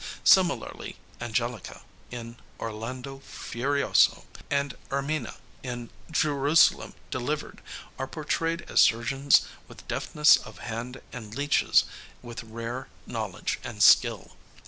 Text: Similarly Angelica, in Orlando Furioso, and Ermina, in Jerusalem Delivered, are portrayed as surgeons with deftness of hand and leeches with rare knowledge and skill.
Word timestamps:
Similarly 0.23 0.95
Angelica, 1.19 1.81
in 2.09 2.37
Orlando 2.59 3.19
Furioso, 3.19 4.25
and 4.49 4.75
Ermina, 4.89 5.35
in 5.61 5.91
Jerusalem 6.09 6.95
Delivered, 7.11 7.61
are 7.99 8.07
portrayed 8.07 8.63
as 8.63 8.81
surgeons 8.81 9.43
with 9.67 9.87
deftness 9.87 10.37
of 10.37 10.57
hand 10.57 11.01
and 11.13 11.35
leeches 11.35 11.83
with 12.23 12.41
rare 12.41 12.87
knowledge 13.05 13.59
and 13.63 13.83
skill. 13.83 14.35